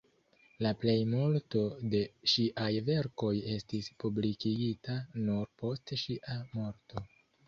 [0.65, 1.59] La plejmulto
[1.91, 1.99] de
[2.31, 7.05] ŝiaj verkoj estis publikigita nur post ŝia morto.